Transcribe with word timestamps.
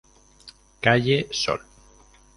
Calle 0.81 1.27
Sol. 1.29 1.61